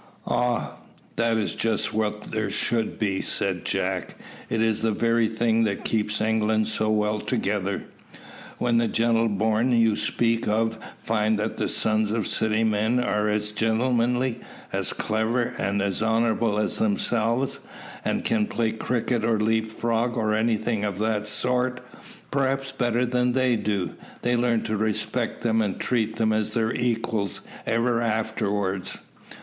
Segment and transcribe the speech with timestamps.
[0.25, 0.77] "Ah!
[1.15, 4.15] that is just what there should be," said Jack.
[4.49, 7.83] "It is the very thing that keeps England so well together.
[8.57, 13.29] When the gentle born you speak of find that the sons of city men are
[13.29, 14.39] as gentlemanly,
[14.73, 17.59] as clever, and as honourable as themselves,
[18.03, 21.79] and can play cricket or leapfrog, or anything of that sort,
[22.31, 23.93] perhaps better than they do,
[24.23, 28.97] they learn to respect them, and treat them as their equals ever afterwards.